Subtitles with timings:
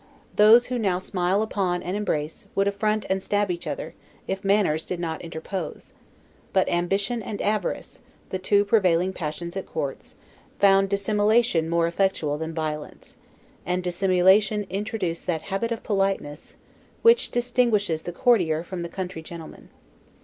[0.35, 3.93] Those who now smile upon and embrace, would affront and stab each other,
[4.27, 5.93] if manners did not interpose;
[6.53, 7.99] but ambition and avarice,
[8.31, 10.15] the two prevailing passions at courts,
[10.57, 13.15] found dissimulation more effectual than violence;
[13.63, 16.55] and dissimulation introduced that habit of politeness,
[17.03, 19.69] which distinguishes the courtier from the country gentleman.